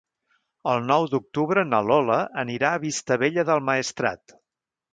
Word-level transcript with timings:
El 0.71 0.79
nou 0.91 1.05
d'octubre 1.11 1.65
na 1.73 1.83
Lola 1.89 2.17
anirà 2.45 2.73
a 2.73 2.81
Vistabella 2.87 3.47
del 3.51 3.65
Maestrat. 3.71 4.39